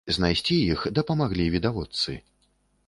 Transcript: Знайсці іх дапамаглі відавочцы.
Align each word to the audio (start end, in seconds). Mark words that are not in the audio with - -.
Знайсці 0.15 0.55
іх 0.75 0.85
дапамаглі 0.99 1.45
відавочцы. 1.59 2.19